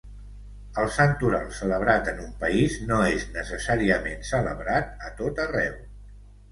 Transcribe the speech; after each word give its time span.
El 0.83 0.87
santoral 0.95 1.45
celebrat 1.57 2.09
en 2.13 2.23
un 2.29 2.33
país 2.45 2.81
no 2.93 2.99
és 3.11 3.29
necessàriament 3.39 4.27
celebrat 4.35 5.09
a 5.11 5.17
tot 5.25 5.45
arreu. 5.49 5.83